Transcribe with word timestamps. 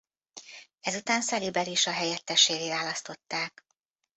Ezután 0.79 1.21
Sali 1.21 1.51
Berisha 1.51 1.91
helyettesévé 1.91 2.69
választották. 2.69 3.65